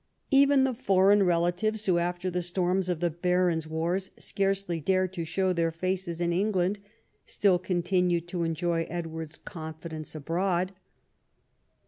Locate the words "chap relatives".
1.29-1.85